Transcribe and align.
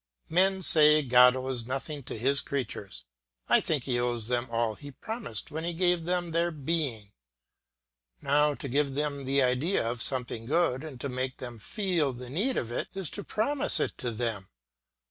Men 0.29 0.63
say 0.63 1.03
God 1.03 1.35
owes 1.35 1.67
nothing 1.67 2.01
to 2.05 2.17
his 2.17 2.41
creatures. 2.41 3.03
I 3.47 3.61
think 3.61 3.83
he 3.83 3.99
owes 3.99 4.29
them 4.29 4.47
all 4.49 4.73
he 4.73 4.89
promised 4.89 5.51
when 5.51 5.63
he 5.63 5.73
gave 5.73 6.05
them 6.05 6.31
their 6.31 6.49
being. 6.49 7.11
Now 8.19 8.55
to 8.55 8.67
give 8.67 8.95
them 8.95 9.25
the 9.25 9.43
idea 9.43 9.87
of 9.87 10.01
something 10.01 10.47
good 10.47 10.83
and 10.83 10.99
to 11.01 11.07
make 11.09 11.37
them 11.37 11.59
feel 11.59 12.13
the 12.13 12.31
need 12.31 12.57
of 12.57 12.71
it, 12.71 12.87
is 12.95 13.11
to 13.11 13.23
promise 13.23 13.79
it 13.79 13.95
to 13.99 14.09
them. 14.09 14.49